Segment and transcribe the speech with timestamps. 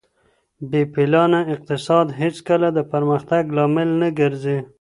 [0.69, 4.57] بې پلانه اقتصاد هېڅکله د پرمختګ لامل نه ګرځي.